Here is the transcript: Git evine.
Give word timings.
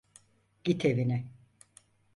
Git 0.63 0.85
evine. 0.85 1.27